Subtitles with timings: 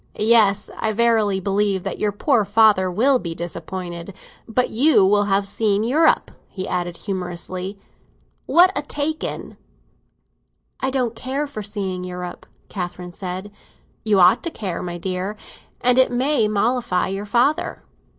[0.17, 4.15] "Yes, I verily believe that your poor father will be disappointed!
[4.47, 7.77] But you will have seen Europe," he added humorously.
[8.47, 9.57] "What a take in!"
[10.79, 13.51] "I don't care for seeing Europe," Catherine said.
[14.03, 15.37] "You ought to care, my dear.
[15.81, 17.83] And it may mollify your father."